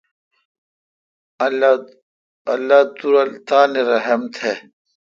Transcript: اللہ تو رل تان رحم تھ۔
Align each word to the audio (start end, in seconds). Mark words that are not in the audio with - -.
اللہ 2.53 2.81
تو 2.97 3.07
رل 3.13 3.29
تان 3.47 3.71
رحم 3.89 4.21
تھ۔ 4.35 4.39